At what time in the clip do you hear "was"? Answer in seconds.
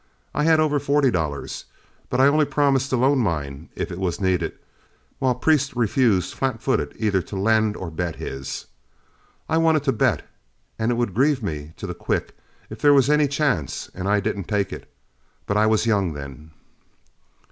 3.99-4.19, 12.95-13.11, 15.67-15.85